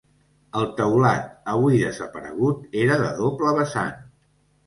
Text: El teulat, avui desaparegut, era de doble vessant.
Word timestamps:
El 0.59 0.63
teulat, 0.79 1.27
avui 1.51 1.77
desaparegut, 1.83 2.65
era 2.85 2.97
de 3.03 3.11
doble 3.19 3.53
vessant. 3.59 3.95